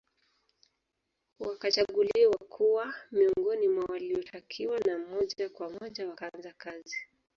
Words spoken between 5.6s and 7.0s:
moja wakaanza kazi